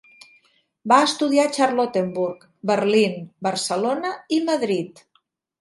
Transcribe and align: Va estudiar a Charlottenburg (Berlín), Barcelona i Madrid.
Va 0.91 0.97
estudiar 1.07 1.43
a 1.49 1.51
Charlottenburg 1.57 2.47
(Berlín), 2.71 3.15
Barcelona 3.49 4.17
i 4.39 4.45
Madrid. 4.53 5.07